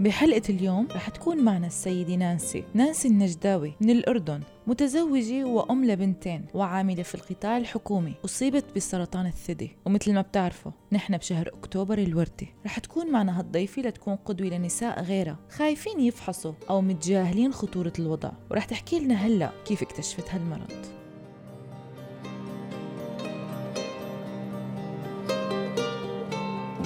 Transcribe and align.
بحلقة 0.00 0.42
اليوم 0.48 0.88
رح 0.94 1.08
تكون 1.08 1.44
معنا 1.44 1.66
السيدة 1.66 2.14
نانسي 2.14 2.64
نانسي 2.74 3.08
النجداوي 3.08 3.74
من 3.80 3.90
الأردن 3.90 4.40
متزوجة 4.66 5.44
وأم 5.44 5.84
لبنتين 5.84 6.46
وعاملة 6.54 7.02
في 7.02 7.14
القطاع 7.14 7.56
الحكومي 7.56 8.14
أصيبت 8.24 8.64
بسرطان 8.76 9.26
الثدي. 9.26 9.76
ومثل 9.86 10.12
ما 10.12 10.20
بتعرفوا 10.20 10.72
نحن 10.92 11.16
بشهر 11.16 11.48
أكتوبر 11.48 11.98
الوردي. 11.98 12.54
رح 12.66 12.78
تكون 12.78 13.10
معنا 13.10 13.40
هالضيفة 13.40 13.82
لتكون 13.82 14.16
قدوة 14.16 14.48
لنساء 14.48 15.02
غيرها. 15.02 15.38
خايفين 15.50 16.00
يفحصوا 16.00 16.52
أو 16.70 16.80
متجاهلين 16.80 17.52
خطورة 17.52 17.92
الوضع. 17.98 18.30
ورح 18.50 18.64
تحكي 18.64 18.98
لنا 19.00 19.14
هلأ 19.14 19.50
كيف 19.64 19.82
اكتشفت 19.82 20.30
هالمرض. 20.30 20.99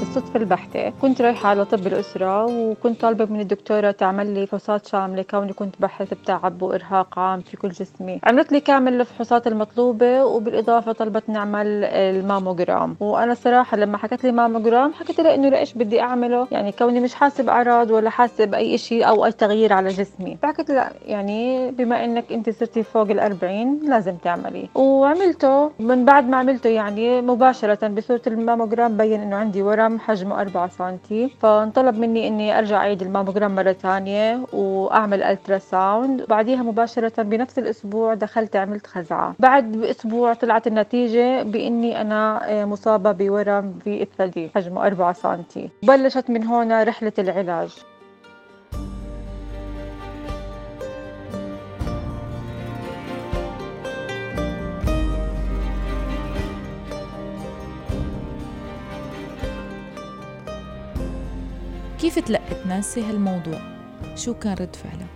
بالصدفة 0.04 0.40
البحتة. 0.40 0.92
كنت 1.02 1.22
رايحة 1.22 1.48
على 1.48 1.64
طب 1.64 1.86
الأسرة 1.86 2.44
وكنت 2.44 3.00
طالبة 3.00 3.24
من 3.24 3.40
الدكتورة 3.40 3.90
تعمل 3.90 4.34
لي 4.34 4.46
فحوصات 4.46 4.86
شاملة. 4.86 5.22
كوني 5.22 5.52
كنت 5.52 5.74
بحث 5.80 6.14
بتعب 6.14 6.62
وإرهاق 6.62 7.18
عام 7.18 7.40
في 7.40 7.56
كل 7.56 7.68
جسمي. 7.68 8.20
عملت 8.24 8.52
لي 8.52 8.60
كامل 8.60 9.00
الفحوصات 9.00 9.46
المطلوبة 9.46 10.24
وبالإضافة 10.24 10.92
طلبت 10.92 11.28
نعمل 11.28 11.84
الماموجرام. 11.84 12.96
وأنا 13.00 13.34
صراحة 13.34 13.76
لما 13.76 13.98
حكت 13.98 14.24
لي 14.24 14.32
ماموجرام 14.32 14.92
حكيت 14.92 15.20
لها 15.20 15.34
إنه 15.34 15.48
ليش 15.48 15.74
بدي 15.74 16.00
أعمله؟ 16.00 16.48
يعني 16.50 16.72
كوني 16.72 17.00
مش 17.00 17.14
حاسة 17.14 17.44
بأعراض 17.44 17.90
ولا 17.90 18.10
حاسة 18.10 18.44
بأي 18.44 18.78
شيء 18.78 19.08
أو 19.08 19.24
أي 19.24 19.32
تغيير 19.32 19.72
على 19.72 19.88
جسمي. 19.88 20.38
فحكت 20.42 20.70
لا 20.70 20.92
يعني 21.06 21.70
بما 21.70 22.04
إنك 22.04 22.32
أنت 22.32 22.50
صرتي 22.50 22.82
فوق 22.82 23.10
الأربعين 23.10 23.80
لازم 23.88 24.14
تعملي. 24.16 24.68
وعملته. 24.74 25.70
من 25.78 26.04
بعد 26.04 26.28
ما 26.28 26.36
عملته 26.36 26.70
يعني 26.70 27.20
مباشرة 27.20 27.88
بصورة 27.88 28.22
الماموجرام 28.26 28.96
بين 28.96 29.20
إنه 29.20 29.36
عندي 29.36 29.62
ورم 29.62 29.93
حجمه؟ 30.00 30.40
4 30.40 30.68
سم 30.68 30.96
فانطلب 31.40 31.98
مني 31.98 32.28
إني 32.28 32.58
أرجع 32.58 32.76
أعيد 32.76 33.02
الماموجرام 33.02 33.54
مرة 33.54 33.72
ثانية 33.72 34.40
وأعمل 34.52 35.22
ultrasound 35.22 36.26
بعديها 36.28 36.62
مباشرة 36.62 37.22
بنفس 37.22 37.58
الأسبوع 37.58 38.14
دخلت 38.14 38.56
عملت 38.56 38.86
خزعة. 38.86 39.34
بعد 39.38 39.72
بأسبوع 39.72 40.34
طلعت 40.34 40.66
النتيجة 40.66 41.42
بإني 41.42 42.00
أنا 42.00 42.50
آه، 42.50 42.64
مصابة 42.64 43.12
بورم 43.12 43.78
في 43.84 44.02
الثدي. 44.02 44.50
حجمه 44.54 44.86
4 44.86 45.12
سم 45.12 45.42
بلشت 45.82 46.30
من 46.30 46.44
هون 46.44 46.82
رحلة 46.82 47.12
العلاج. 47.18 47.74
كيف 62.04 62.18
تلقت 62.18 62.66
نانسي 62.66 63.02
هالموضوع؟ 63.02 63.60
شو 64.14 64.34
كان 64.34 64.52
رد 64.52 64.76
فعلها؟ 64.76 65.06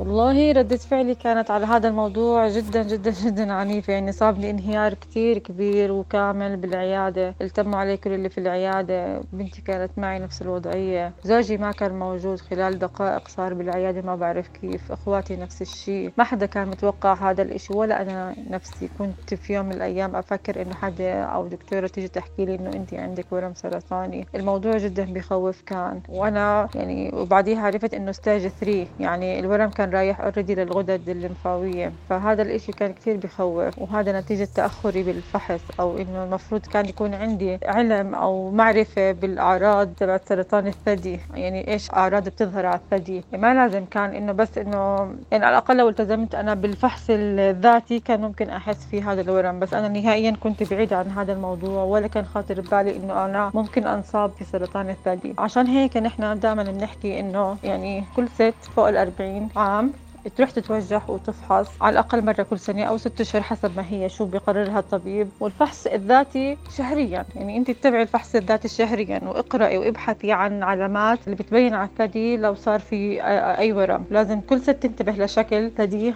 والله 0.00 0.52
ردة 0.52 0.76
فعلي 0.76 1.14
كانت 1.14 1.50
على 1.50 1.66
هذا 1.66 1.88
الموضوع 1.88 2.48
جدا 2.48 2.82
جدا 2.82 3.10
جدا 3.10 3.52
عنيفة. 3.52 3.92
يعني 3.92 4.12
صابني 4.12 4.50
انهيار 4.50 4.94
كتير 4.94 5.38
كبير 5.38 5.92
وكامل 5.92 6.56
بالعيادة. 6.56 7.34
التموا 7.40 7.78
علي 7.78 7.96
كل 7.96 8.12
اللي 8.12 8.28
في 8.28 8.38
العيادة. 8.38 9.20
بنتي 9.32 9.62
كانت 9.62 9.90
معي 9.96 10.18
نفس 10.18 10.42
الوضعية. 10.42 11.12
زوجي 11.24 11.56
ما 11.56 11.72
كان 11.72 11.98
موجود. 11.98 12.40
خلال 12.40 12.78
دقائق 12.78 13.28
صار 13.28 13.54
بالعيادة. 13.54 14.02
ما 14.02 14.16
بعرف 14.16 14.48
كيف. 14.48 14.92
اخواتي 14.92 15.36
نفس 15.36 15.62
الشيء. 15.62 16.12
ما 16.18 16.24
حدا 16.24 16.46
كان 16.46 16.68
متوقع 16.68 17.30
هذا 17.30 17.42
الإشي 17.42 17.72
ولا 17.72 18.02
أنا 18.02 18.34
نفسي. 18.50 18.88
كنت 18.98 19.34
في 19.34 19.54
يوم 19.54 19.66
من 19.66 19.72
الأيام 19.72 20.16
أفكر 20.16 20.62
إنه 20.62 20.74
حدا 20.74 21.22
أو 21.22 21.46
دكتورة 21.46 21.86
تيجي 21.86 22.08
تحكي 22.08 22.44
لي 22.44 22.54
إنه 22.54 22.70
انت 22.72 22.94
عندك 22.94 23.26
ورم 23.30 23.54
سرطاني. 23.54 24.26
الموضوع 24.34 24.76
جدا 24.78 25.12
بخوف 25.12 25.62
كان. 25.62 26.00
وأنا 26.08 26.68
يعني 26.74 27.10
وبعديها 27.14 27.60
عرفت 27.62 27.94
إنه 27.94 28.12
stage 28.12 28.48
3 28.48 28.86
يعني 29.00 29.40
الورم 29.40 29.70
كان 29.70 29.89
رايح 29.90 30.20
already 30.20 30.54
للغدد 30.54 31.08
الليمفاوية. 31.08 31.92
فهذا 32.08 32.42
الإشي 32.42 32.72
كان 32.72 32.92
كثير 32.92 33.16
بخوف 33.16 33.78
وهذا 33.78 34.20
نتيجة 34.20 34.48
تأخري 34.54 35.02
بالفحص 35.02 35.60
أو 35.80 35.98
إنه 35.98 36.24
المفروض 36.24 36.60
كان 36.60 36.86
يكون 36.86 37.14
عندي 37.14 37.58
علم 37.64 38.14
أو 38.14 38.50
معرفة 38.50 39.12
بالأعراض 39.12 39.88
تبعت 39.94 40.28
سرطان 40.28 40.66
الثدي. 40.66 41.20
يعني 41.34 41.68
إيش 41.72 41.90
أعراض 41.90 42.28
بتظهر 42.28 42.66
على 42.66 42.80
الثدي؟ 42.84 43.24
ما 43.32 43.54
لازم 43.54 43.84
كان 43.84 44.14
إنه 44.14 44.32
بس 44.32 44.58
إنه 44.58 45.14
يعني 45.30 45.44
على 45.44 45.58
الأقل 45.58 45.76
لو 45.76 45.88
التزمت 45.88 46.34
أنا 46.34 46.54
بالفحص 46.54 47.06
الذاتي 47.10 48.00
كان 48.00 48.20
ممكن 48.20 48.50
أحس 48.50 48.86
في 48.90 49.02
هذا 49.02 49.20
الورم. 49.20 49.60
بس 49.60 49.74
أنا 49.74 49.88
نهائيا 49.88 50.36
كنت 50.40 50.62
بعيدة 50.62 50.96
عن 50.98 51.10
هذا 51.10 51.32
الموضوع 51.32 51.82
ولا 51.82 52.06
كان 52.06 52.24
خاطر 52.24 52.60
ببالي 52.60 52.96
إنه 52.96 53.24
أنا 53.24 53.50
ممكن 53.54 53.86
أنصاب 53.86 54.30
بسرطان 54.40 54.90
الثدي. 54.90 55.34
عشان 55.38 55.66
هيك 55.66 55.96
نحن 55.96 56.38
دائما 56.38 56.62
بنحكي 56.62 57.20
إنه 57.20 57.56
يعني 57.64 58.04
كل 58.16 58.28
ست 58.28 58.54
فوق 58.76 58.88
الأربعين 58.88 59.48
عام 59.56 59.79
تروح 60.28 60.50
تتوجه 60.50 61.02
وتفحص 61.08 61.82
على 61.82 61.92
الأقل 61.92 62.24
مرة 62.24 62.42
كل 62.42 62.58
سنة 62.58 62.84
أو 62.84 62.96
ست 62.96 63.20
أشهر 63.20 63.42
حسب 63.42 63.76
ما 63.76 63.84
هي 63.88 64.08
شو 64.08 64.24
بيقررها 64.24 64.78
الطبيب. 64.78 65.30
والفحص 65.40 65.86
الذاتي 65.86 66.56
شهريا 66.76 67.26
يعني 67.34 67.56
أنت 67.56 67.70
تتبعي 67.70 68.02
الفحص 68.02 68.34
الذاتي 68.34 68.68
شهريا 68.68 69.20
واقرأي 69.24 69.78
وابحثي 69.78 70.32
عن 70.32 70.62
علامات 70.62 71.18
اللي 71.26 71.36
بتبين 71.36 71.74
على 71.74 71.88
الثدي 71.88 72.36
لو 72.36 72.54
صار 72.54 72.80
في 72.80 73.22
أي 73.58 73.72
ورم. 73.72 74.06
لازم 74.10 74.40
كل 74.40 74.60
ست 74.60 74.70
تنتبه 74.70 75.12
لشكل 75.12 75.70
ثدي 75.76 76.10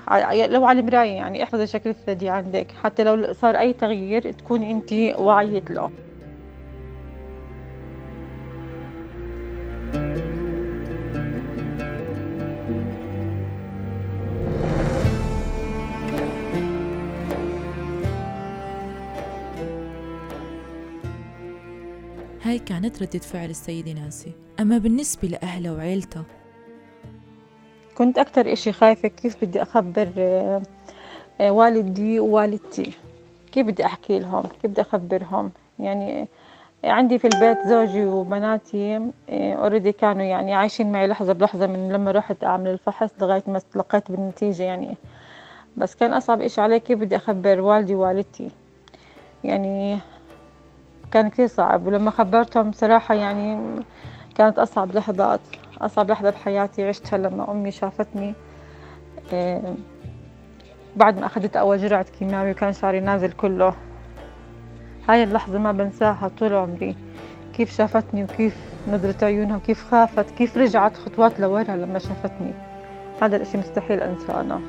لو 0.48 0.64
على 0.64 0.80
المراية 0.80 1.12
يعني 1.12 1.42
احفظي 1.42 1.66
شكل 1.66 1.90
الثدي 1.90 2.28
عندك. 2.28 2.72
حتى 2.72 3.04
لو 3.04 3.32
صار 3.32 3.58
أي 3.58 3.72
تغيير 3.72 4.32
تكوني 4.32 4.70
أنت 4.70 4.92
واعية 5.18 5.64
له. 5.70 6.03
هاي 22.54 22.58
كانت 22.60 23.02
ردة 23.02 23.18
فعل 23.18 23.50
السيدة 23.50 23.92
نانسي. 23.92 24.32
أما 24.60 24.78
بالنسبة 24.78 25.28
لأهلها 25.28 25.72
وعيلتها؟ 25.72 26.24
كنت 27.94 28.18
أكتر 28.18 28.52
إشي 28.52 28.72
خايفة 28.72 29.08
كيف 29.08 29.44
بدي 29.44 29.62
أخبر 29.62 30.08
آه، 30.18 30.62
والدي 31.40 32.20
ووالدتي. 32.20 32.92
كيف 33.52 33.66
بدي 33.66 33.84
أحكي 33.84 34.18
لهم؟ 34.18 34.42
كيف 34.62 34.70
بدي 34.70 34.80
أخبرهم؟ 34.80 35.50
يعني 35.78 36.28
عندي 36.84 37.18
في 37.18 37.28
البيت 37.28 37.58
زوجي 37.66 38.04
وبناتي 38.04 39.10
already 39.30 39.88
آه، 39.88 39.92
كانوا 39.92 40.22
يعني 40.22 40.54
عايشين 40.54 40.92
معي 40.92 41.06
لحظة 41.06 41.32
بلحظة 41.32 41.66
من 41.66 41.92
لما 41.92 42.10
رحت 42.10 42.44
أعمل 42.44 42.70
الفحص 42.70 43.10
لغاية 43.20 43.42
ما 43.46 43.60
تلقيت 43.72 44.10
بالنتيجة 44.10 44.62
يعني. 44.62 44.96
بس 45.76 45.94
كان 45.94 46.12
أصعب 46.12 46.40
إشي 46.40 46.60
علي 46.60 46.80
كيف 46.80 46.98
بدي 46.98 47.16
أخبر 47.16 47.60
والدي 47.60 47.94
ووالدتي. 47.94 48.50
يعني 49.44 49.98
كان 51.14 51.30
كثير 51.30 51.46
صعب 51.46 51.86
ولما 51.86 52.10
خبرتهم 52.10 52.72
صراحة 52.72 53.14
يعني 53.14 53.58
كانت 54.34 54.58
أصعب 54.58 54.94
لحظات 54.94 55.40
أصعب 55.80 56.10
لحظة 56.10 56.30
بحياتي 56.30 56.88
عشتها 56.88 57.16
لما 57.18 57.50
أمي 57.50 57.70
شافتني 57.70 58.34
إيه، 59.32 59.74
بعد 60.96 61.18
ما 61.18 61.26
أخذت 61.26 61.56
أول 61.56 61.78
جرعة 61.78 62.06
كيماوي 62.18 62.50
وكان 62.50 62.72
شعري 62.72 63.00
نازل 63.00 63.32
كله. 63.32 63.74
هاي 65.08 65.22
اللحظة 65.22 65.58
ما 65.58 65.72
بنساها 65.72 66.30
طول 66.38 66.54
عمري 66.54 66.96
كيف 67.52 67.76
شافتني 67.76 68.24
وكيف 68.24 68.56
نظرة 68.88 69.24
عيونها 69.24 69.56
وكيف 69.56 69.90
خافت 69.90 70.30
كيف 70.30 70.56
رجعت 70.56 70.96
خطوات 70.96 71.40
لورا 71.40 71.76
لما 71.76 71.98
شافتني. 71.98 72.52
هذا 73.22 73.36
الإشي 73.36 73.58
مستحيل 73.58 74.00
أنساه 74.00 74.40
أنا. 74.40 74.60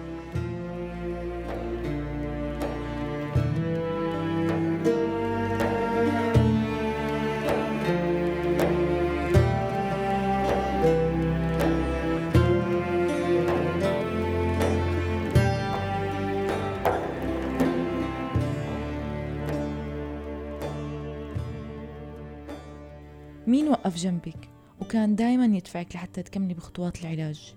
مين 23.48 23.68
وقف 23.68 23.96
جنبك؟ 23.96 24.50
وكان 24.82 25.16
دايما 25.16 25.58
يدفعك 25.58 25.96
لحتى 25.96 26.24
تكملي 26.24 26.54
بخطوات 26.54 27.02
العلاج. 27.02 27.56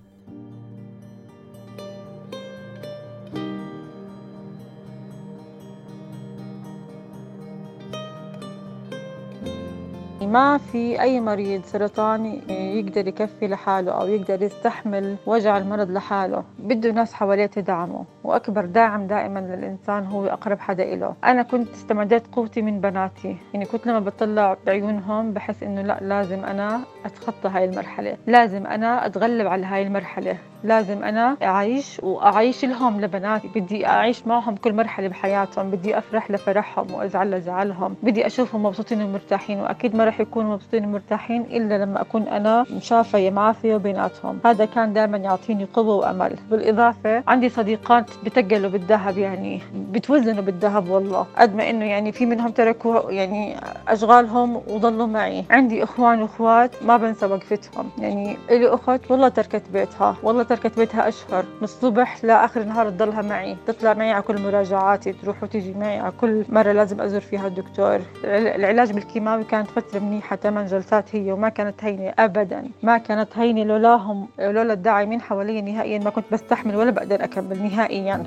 ما 10.33 10.59
في 10.59 11.01
أي 11.01 11.21
مريض 11.21 11.65
سرطاني 11.65 12.41
يقدر 12.79 13.09
يكفي 13.09 13.49
لحاله 13.49 13.93
أو 13.93 14.07
يقدر 14.07 14.43
يستحمل 14.43 15.17
وجع 15.27 15.59
المرض 15.59 15.91
لحاله. 15.91 16.45
بده 16.59 16.91
ناس 16.91 17.15
حواليه 17.15 17.47
تدعمه 17.47 18.05
وأكبر 18.25 18.65
داعم 18.65 19.07
دائما 19.07 19.39
للإنسان 19.39 20.05
هو 20.07 20.27
أقرب 20.27 20.61
حدا 20.61 20.93
إله. 20.95 21.15
أنا 21.25 21.43
كنت 21.43 21.69
استمديت 21.71 22.27
قوتي 22.33 22.63
من 22.63 22.81
بناتي 22.81 23.37
يعني 23.55 23.65
كنت 23.65 23.87
لما 23.87 23.99
بطلع 23.99 24.57
بعيونهم 24.67 25.33
بحس 25.33 25.63
إنه 25.63 25.83
لا 25.83 25.99
لازم 26.03 26.45
أنا 26.45 26.81
أتخطى 27.05 27.49
هاي 27.49 27.65
المرحلة. 27.65 28.17
لازم 28.27 28.67
أنا 28.67 29.07
أتغلب 29.07 29.47
على 29.47 29.67
هاي 29.67 29.83
المرحلة. 29.83 30.39
لازم 30.65 31.03
أنا 31.05 31.37
أعيش 31.43 32.01
وأعيش 32.03 32.65
لهم 32.65 33.01
لبناتي 33.01 33.49
بدي 33.55 33.87
أعيش 33.87 34.27
معهم 34.27 34.57
كل 34.57 34.73
مرحلة 34.73 35.09
بحياتهم. 35.09 35.71
بدي 35.71 35.99
أفرح 35.99 36.31
لفرحهم 36.31 36.95
وأزعل 36.95 37.31
لزعلهم 37.31 37.97
بدي 38.03 38.27
أشوفهم 38.27 38.63
مبسوطين 38.63 39.03
ومرتاحين. 39.03 39.61
وأكيد 39.61 39.97
ما 39.97 40.05
رح 40.05 40.18
يكونوا 40.21 40.53
مبسوطين 40.55 40.85
ومرتاحين 40.85 41.43
إلا 41.43 41.79
لما 41.85 42.01
أكون 42.01 42.23
أنا 42.23 42.65
مشافية 42.77 43.31
معافية 43.31 43.77
بيناتهم 43.77 44.39
هذا 44.45 44.65
كان 44.65 44.93
دائما 44.93 45.19
يعطيني 45.19 45.67
قوة 45.75 45.95
وأمل. 45.95 46.37
بالإضافة 46.51 47.23
عندي 47.29 47.49
صديقات 47.49 48.11
بتقلوا 48.25 48.71
بالذهب 48.71 49.19
يعني 49.19 49.61
بتوزنوا 49.75 50.43
بالذهب 50.43 50.89
والله. 50.89 51.27
قد 51.39 51.55
ما 51.55 51.71
إنه 51.71 51.85
يعني 51.85 52.13
في 52.13 52.27
منهم 52.27 52.51
تركوا 52.51 53.11
يعني 53.11 53.57
أشغالهم 53.89 54.57
وضلوا 54.57 55.07
معي. 55.07 55.45
عندي 55.51 55.83
إخوان 55.85 56.23
وأخوات 56.23 56.83
ما 56.83 56.97
بنسى 56.97 57.27
وقفتهم. 57.27 57.91
يعني 57.99 58.37
إلي 58.51 58.69
أخت 58.69 59.11
والله 59.11 59.29
تركت 59.29 59.63
بيتها. 59.73 60.17
والله 60.23 60.43
تركت 60.43 60.79
بيتها 60.79 61.09
أشهر. 61.09 61.43
من 61.43 61.65
الصبح 61.65 62.25
لآخر 62.25 62.61
النهار 62.61 62.91
تضلها 62.91 63.23
معي. 63.23 63.57
تطلع 63.67 63.95
معي 63.95 64.13
على 64.13 64.23
كل 64.23 64.43
مراجعاتي 64.43 65.13
تروح 65.13 65.43
وتيجي 65.43 65.75
معي 65.75 65.99
على 65.99 66.13
كل 66.21 66.45
مرة 66.49 66.73
لازم 66.73 67.01
أزور 67.01 67.21
فيها 67.21 67.47
الدكتور. 67.47 68.01
العلاج 68.25 68.93
بالكيماوي 68.93 69.45
كانت 69.45 69.69
فترة 69.71 69.99
منيحة 70.09 70.37
ثمان 70.37 70.67
جلسات 70.67 71.17
هي 71.17 71.33
وما 71.33 71.49
كانت 71.49 71.85
هينة 71.85 72.15
أبدا. 72.19 72.71
ما 72.83 72.99
كانت 72.99 73.29
هينة 73.35 73.65
لولاهم 73.65 74.29
لولا 74.39 74.73
الداعمين 74.73 75.21
حوالي 75.21 75.63
نهائيا 75.63 75.99
ما 75.99 76.11
كنت 76.11 76.25
بستحمل 76.33 76.77
ولا 76.77 76.91
بقدر 76.91 77.25
أكمل 77.25 77.63
نهائيا. 77.63 78.27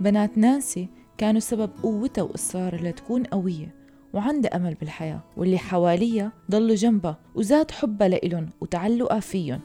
بنات 0.00 0.38
نانسي 0.38 0.88
كانوا 1.18 1.40
سبب 1.40 1.70
قوتها 1.82 2.22
وإصرارها 2.22 2.78
لتكون 2.78 3.22
قوية 3.22 3.74
وعندها 4.12 4.56
أمل 4.56 4.74
بالحياة 4.74 5.20
واللي 5.36 5.58
حواليها 5.58 6.32
ضلوا 6.50 6.74
جنبها 6.74 7.16
وزاد 7.34 7.70
حبها 7.70 8.08
لإلن 8.08 8.48
وتعلقها 8.60 9.20
فيهم. 9.20 9.60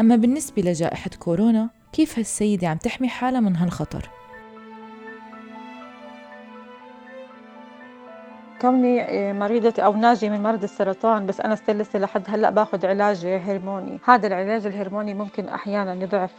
أما 0.00 0.16
بالنسبة 0.16 0.62
لجائحة 0.62 1.10
كورونا 1.18 1.70
كيف 1.92 2.18
هالسيدة 2.18 2.68
عم 2.68 2.76
تحمي 2.76 3.08
حالها 3.08 3.40
من 3.40 3.56
هالخطر؟ 3.56 4.10
كوني 8.60 9.02
آه، 9.02 9.32
مريضة 9.32 9.82
أو 9.82 9.96
ناجية 9.96 10.30
من 10.30 10.42
مرض 10.42 10.62
السرطان 10.62 11.26
بس 11.26 11.40
أنا 11.40 11.58
لسه 11.68 11.98
لحد 11.98 12.22
هلأ 12.28 12.50
باخذ 12.50 12.86
علاج 12.86 13.26
هرموني 13.26 13.98
هذا 14.04 14.26
العلاج 14.26 14.66
الهرموني 14.66 15.14
ممكن 15.14 15.48
أحيانا 15.48 15.94
يضعف 15.94 16.30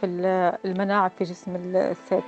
المناعة 0.64 1.10
في 1.18 1.24
جسم 1.24 1.56
الست 1.56 2.22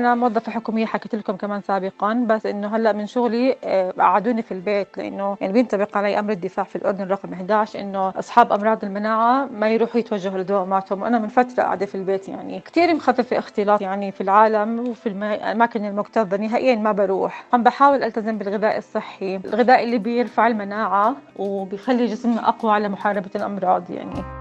أنا 0.00 0.14
موظفة 0.14 0.52
حكومية 0.52 0.86
حكيت 0.86 1.14
لكم 1.14 1.36
كمان 1.36 1.60
سابقا 1.62 2.14
بس 2.28 2.46
إنه 2.46 2.76
هلأ 2.76 2.92
من 2.92 3.06
شغلي 3.06 3.56
آه، 3.64 3.90
قعدوني 3.98 4.42
في 4.42 4.52
البيت 4.52 4.98
لأنه 4.98 5.36
يعني 5.40 5.52
بينطبق 5.52 5.96
علي 5.96 6.18
أمر 6.18 6.32
الدفاع 6.32 6.64
في 6.64 6.76
الأردن 6.76 7.08
رقم 7.08 7.32
11 7.32 7.80
إنه 7.80 8.08
أصحاب 8.18 8.52
أمراض 8.52 8.84
المناعة 8.84 9.46
ما 9.46 9.68
يروحوا 9.68 10.00
يتوجهوا 10.00 10.38
لدواماتهم. 10.38 11.02
وأنا 11.02 11.18
من 11.18 11.28
فترة 11.28 11.62
قاعدة 11.62 11.86
في 11.86 11.94
البيت 11.94 12.28
يعني 12.28 12.60
كثير 12.60 12.94
مخففة 12.94 13.38
اختلاط 13.38 13.80
يعني 13.80 14.12
في 14.12 14.20
العالم 14.20 14.88
وفي 14.88 15.08
الأماكن 15.08 15.84
المكتظة. 15.84 16.36
نهائيا 16.36 16.74
ما 16.74 16.92
بروح. 16.92 17.44
عم 17.52 17.62
بحاول 17.62 18.02
ألتزم 18.02 18.38
بالغذاء 18.38 18.78
الصحي. 18.78 19.36
الغذاء 19.36 19.82
اللي 19.84 19.98
بيرفع 19.98 20.46
المناعة 20.46 21.16
وبيخلي 21.36 22.06
جسمنا 22.06 22.48
أقوى 22.48 22.72
على 22.72 22.88
محاربة 22.88 23.30
الأمراض 23.36 23.90
يعني. 23.90 24.39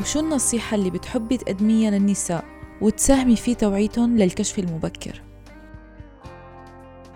وشو 0.00 0.20
النصيحة 0.20 0.74
اللي 0.74 0.90
بتحبي 0.90 1.36
تقدميها 1.36 1.90
للنساء 1.90 2.44
وتساهمي 2.80 3.36
في 3.36 3.54
توعيتهم 3.54 4.16
للكشف 4.18 4.58
المبكر؟ 4.58 5.22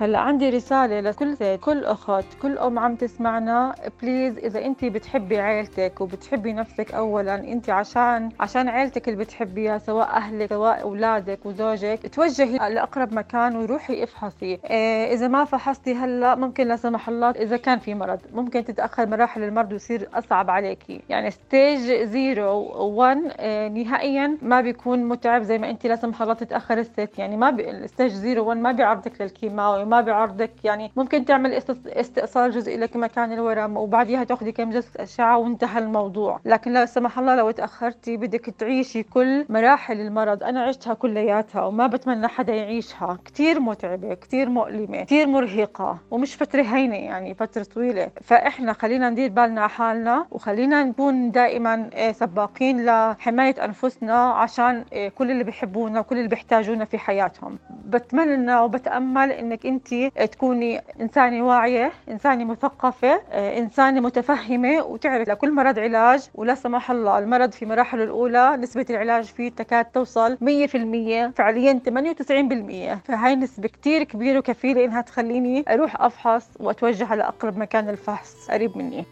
هلا 0.00 0.18
عندي 0.18 0.50
رسالة 0.50 1.00
لكل 1.00 1.34
زيت 1.34 1.60
كل 1.60 1.84
أخت 1.84 2.24
كل 2.42 2.58
أم 2.58 2.78
عم 2.78 2.94
تسمعنا 2.96 3.74
please 4.02 4.38
إذا 4.38 4.64
أنت 4.64 4.84
بتحبي 4.84 5.40
عيلتك 5.40 6.00
وبتحبي 6.00 6.52
نفسك 6.52 6.94
أولا 6.94 7.34
أنت 7.34 7.70
عشان 7.70 8.28
عشان 8.40 8.68
عيلتك 8.68 9.08
اللي 9.08 9.24
بتحبيها 9.24 9.78
سواء 9.78 10.08
أهلك 10.08 10.50
سواء 10.50 10.82
أولادك 10.82 11.46
وزوجك 11.46 12.14
توجهي 12.14 12.56
لأقرب 12.56 13.14
مكان 13.14 13.56
وروحي 13.56 14.04
افحصي. 14.04 14.58
إيه 14.70 15.14
إذا 15.14 15.28
ما 15.28 15.44
فحصتي 15.44 15.94
هلا 15.94 16.34
ممكن 16.34 16.68
لا 16.68 16.76
سمح 16.76 17.08
الله 17.08 17.30
إذا 17.30 17.56
كان 17.56 17.78
في 17.78 17.94
مرض 17.94 18.20
ممكن 18.32 18.64
تتأخر 18.64 19.06
مراحل 19.06 19.42
المرض 19.42 19.72
ويصير 19.72 20.08
أصعب 20.14 20.50
عليكي. 20.50 21.00
يعني 21.08 21.30
stage 21.30 21.78
zero 22.02 22.60
1 22.96 23.18
إيه 23.38 23.68
نهائيا 23.68 24.38
ما 24.42 24.60
بيكون 24.60 25.04
متعب 25.04 25.42
زي 25.42 25.58
ما 25.58 25.70
أنت 25.70 25.86
لا 25.86 25.96
سمح 25.96 26.22
الله 26.22 26.34
تتأخر 26.34 26.78
الست. 26.78 27.18
يعني 27.18 27.36
ما 27.36 27.50
بي... 27.50 27.88
stage 27.88 28.12
zero 28.12 28.48
1 28.48 28.60
ما 28.60 28.72
بيعرضك 28.72 29.20
للكيماوي 29.20 29.83
ما 29.84 30.00
بيعرضك 30.00 30.50
يعني 30.64 30.92
ممكن 30.96 31.24
تعمل 31.24 31.62
استئصال 31.86 32.50
جزئي 32.50 32.76
لمكان 32.76 33.32
الورم 33.32 33.76
وبعديها 33.76 34.24
تأخذي 34.24 34.52
كم 34.52 34.70
جلسة 34.70 35.02
أشعة 35.02 35.38
وانتهى 35.38 35.78
الموضوع. 35.78 36.40
لكن 36.44 36.72
لا 36.72 36.86
سمح 36.86 37.18
الله 37.18 37.34
لو 37.34 37.50
تأخرتي 37.50 38.16
بدك 38.16 38.44
تعيشي 38.58 39.02
كل 39.02 39.44
مراحل 39.48 40.00
المرض. 40.00 40.42
أنا 40.42 40.62
عشتها 40.64 40.94
كلياتها 40.94 41.62
وما 41.64 41.86
بتمنى 41.86 42.28
حدا 42.28 42.54
يعيشها. 42.54 43.18
كثير 43.24 43.60
متعبة 43.60 44.14
كثير 44.14 44.48
مؤلمة 44.48 45.02
كثير 45.04 45.26
مرهقة 45.26 45.98
ومش 46.10 46.34
فترة 46.36 46.62
هينة 46.62 46.96
يعني 46.96 47.34
فترة 47.34 47.62
طويلة. 47.62 48.10
فإحنا 48.22 48.72
خلينا 48.72 49.10
ندير 49.10 49.30
بالنا 49.30 49.60
على 49.60 49.70
حالنا 49.70 50.26
وخلينا 50.30 50.84
نكون 50.84 51.30
دائما 51.30 51.90
آه، 51.94 52.12
سباقين 52.12 52.84
لحماية 52.86 53.64
أنفسنا 53.64 54.14
عشان 54.32 54.84
آه، 54.92 55.08
كل 55.08 55.30
اللي 55.30 55.44
بيحبونا 55.44 56.00
وكل 56.00 56.16
اللي 56.18 56.28
بيحتاجونا 56.28 56.84
في 56.84 56.98
حياتهم. 56.98 57.58
بتمنى 57.86 58.56
وبتأمل 58.56 59.32
إنك 59.32 59.66
أنت 59.74 59.94
تكوني 60.32 60.80
إنسانة 61.00 61.46
واعية 61.46 61.92
إنسانة 62.08 62.44
مثقفة 62.44 63.20
آه، 63.30 63.58
إنسانة 63.58 64.00
متفهمة 64.00 64.82
وتعرف 64.82 65.28
لكل 65.28 65.52
مرض 65.52 65.78
علاج 65.78 66.28
ولا 66.34 66.54
سمح 66.54 66.90
الله 66.90 67.18
المرض 67.18 67.52
في 67.52 67.66
مراحله 67.66 68.04
الأولى 68.04 68.56
نسبة 68.56 68.86
العلاج 68.90 69.24
فيه 69.24 69.48
تكاد 69.48 69.84
توصل 69.84 70.38
100% 70.40 71.32
فعليا 71.36 71.80
98% 71.88 72.94
فهي 73.04 73.36
نسبة 73.36 73.68
كثير 73.68 74.02
كبيرة 74.02 74.38
وكفيلة 74.38 74.84
إنها 74.84 75.00
تخليني 75.00 75.64
أروح 75.68 76.02
أفحص 76.02 76.48
وأتوجه 76.60 77.06
على 77.06 77.22
أقرب 77.22 77.58
مكان 77.58 77.88
الفحص 77.88 78.50
قريب 78.50 78.76
مني. 78.78 79.04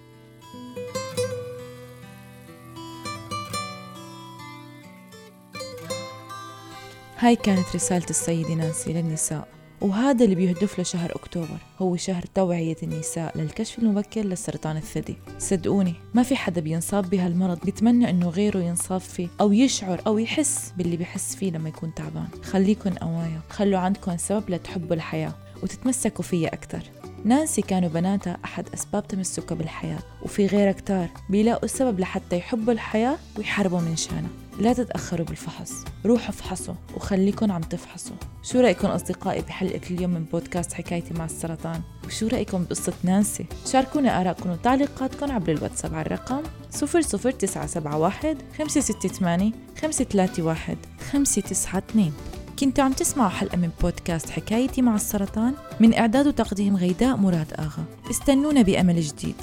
هاي 7.18 7.36
كانت 7.36 7.74
رسالة 7.74 8.06
السيدة 8.10 8.54
نانسي 8.54 8.92
للنساء. 8.92 9.48
وهذا 9.82 10.24
اللي 10.24 10.34
بيهدف 10.34 10.78
له 10.78 10.84
شهر 10.84 11.10
أكتوبر 11.10 11.58
هو 11.78 11.96
شهر 11.96 12.24
توعية 12.34 12.76
النساء 12.82 13.38
للكشف 13.38 13.78
المبكر 13.78 14.20
لسرطان 14.20 14.76
الثدي. 14.76 15.16
صدقوني 15.38 15.94
ما 16.14 16.22
في 16.22 16.36
حدا 16.36 16.60
بينصاب 16.60 17.10
بهالمرض 17.10 17.58
بيتمنى 17.64 18.10
إنه 18.10 18.28
غيره 18.28 18.58
ينصاب 18.58 19.00
فيه 19.00 19.28
أو 19.40 19.52
يشعر 19.52 20.02
أو 20.06 20.18
يحس 20.18 20.72
باللي 20.76 20.96
بيحس 20.96 21.36
فيه 21.36 21.50
لما 21.50 21.68
يكون 21.68 21.94
تعبان. 21.94 22.28
خليكن 22.42 22.90
قوايا 22.90 23.40
خلوا 23.50 23.78
عندكم 23.78 24.16
سبب 24.16 24.50
لتحبوا 24.50 24.96
الحياة 24.96 25.34
وتتمسكوا 25.62 26.24
فيها 26.24 26.54
أكتر. 26.54 26.82
نانسي 27.24 27.62
كانوا 27.62 27.88
بناتها 27.88 28.38
أحد 28.44 28.68
أسباب 28.74 29.08
تمسكها 29.08 29.54
بالحياة 29.54 29.98
وفي 30.22 30.46
غيرها 30.46 30.72
كتار 30.72 31.08
بيلاقوا 31.30 31.64
السبب 31.64 32.00
لحتى 32.00 32.36
يحبوا 32.36 32.72
الحياة 32.72 33.16
ويحاربوا 33.38 33.80
من 33.80 33.96
شانها 33.96 34.30
لا 34.58 34.72
تتأخروا 34.72 35.26
بالفحص. 35.26 35.72
روحوا 36.06 36.28
افحصوا 36.28 36.74
وخليكن 36.96 37.50
عم 37.50 37.60
تفحصوا. 37.60 38.16
شو 38.42 38.60
رأيكم 38.60 38.88
أصدقائي 38.88 39.42
بحلقة 39.42 39.80
اليوم 39.90 40.10
من 40.10 40.24
بودكاست 40.24 40.72
حكايتي 40.72 41.14
مع 41.14 41.24
السرطان؟ 41.24 41.80
وشو 42.06 42.26
رأيكم 42.26 42.64
بقصة 42.64 42.92
نانسي؟ 43.04 43.46
شاركونا 43.66 44.20
آراءكم 44.20 44.50
وتعليقاتكم 44.50 45.32
عبر 45.32 45.52
الواتساب 45.52 45.94
على 45.94 46.06
الرقم 46.06 46.42
00971 46.72 48.36
568 48.58 49.52
531 49.82 50.76
592 51.12 52.12
كنتوا 52.58 52.84
عم 52.84 52.92
تسمعوا 52.92 53.28
حلقة 53.28 53.56
من 53.56 53.70
بودكاست 53.82 54.30
حكايتي 54.30 54.82
مع 54.82 54.94
السرطان؟ 54.94 55.54
من 55.80 55.94
إعداد 55.94 56.26
وتقديم 56.26 56.76
غيداء 56.76 57.16
مراد 57.16 57.52
آغا. 57.58 57.84
استنونا 58.10 58.62
بأمل 58.62 59.00
جديد. 59.00 59.36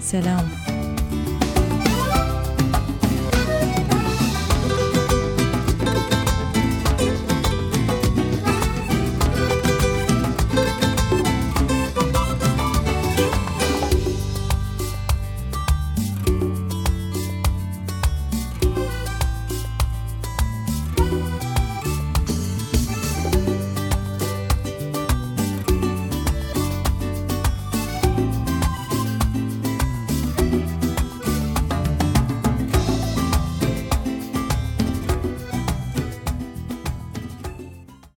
سلام. 0.00 0.48